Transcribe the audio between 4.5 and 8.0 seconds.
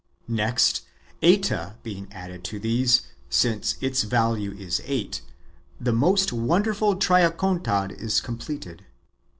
is eight, the most wonderful Triacontad